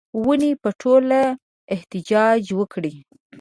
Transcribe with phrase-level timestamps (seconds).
[0.25, 1.21] ونې به ټوله
[1.73, 2.95] احتجاج وکړي